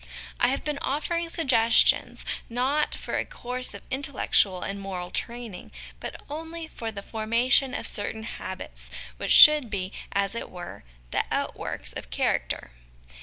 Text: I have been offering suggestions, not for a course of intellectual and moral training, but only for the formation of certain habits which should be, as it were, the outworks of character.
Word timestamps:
I 0.39 0.47
have 0.47 0.63
been 0.63 0.79
offering 0.79 1.29
suggestions, 1.29 2.25
not 2.49 2.95
for 2.95 3.19
a 3.19 3.23
course 3.23 3.75
of 3.75 3.83
intellectual 3.91 4.63
and 4.63 4.79
moral 4.81 5.11
training, 5.11 5.71
but 5.99 6.23
only 6.27 6.65
for 6.67 6.91
the 6.91 7.03
formation 7.03 7.75
of 7.75 7.85
certain 7.85 8.23
habits 8.23 8.89
which 9.17 9.29
should 9.31 9.69
be, 9.69 9.91
as 10.11 10.33
it 10.33 10.49
were, 10.49 10.83
the 11.11 11.25
outworks 11.29 11.93
of 11.93 12.09
character. 12.09 12.71